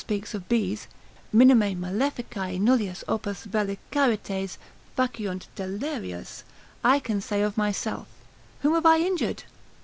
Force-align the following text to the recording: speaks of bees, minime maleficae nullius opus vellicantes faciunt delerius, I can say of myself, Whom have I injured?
speaks 0.03 0.33
of 0.33 0.49
bees, 0.49 0.87
minime 1.31 1.75
maleficae 1.79 2.59
nullius 2.59 3.03
opus 3.07 3.43
vellicantes 3.45 4.57
faciunt 4.97 5.45
delerius, 5.55 6.41
I 6.83 6.97
can 6.97 7.21
say 7.21 7.43
of 7.43 7.55
myself, 7.55 8.07
Whom 8.61 8.73
have 8.73 8.87
I 8.87 8.97
injured? 8.97 9.43